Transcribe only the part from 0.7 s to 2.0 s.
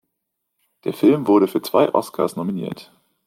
Der Film wurde für zwei